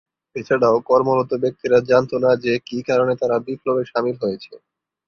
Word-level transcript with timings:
এছাড়াও 0.35 0.75
কর্মরত 0.89 1.31
ব্যক্তিরা 1.43 1.77
জানতো 1.89 2.15
না 2.23 2.31
যে 2.43 2.53
কি 2.67 2.77
কারণে 2.89 3.13
তারা 3.21 3.35
বিপ্লবে 3.47 3.83
সামিল 3.91 4.15
হয়েছে। 4.23 4.53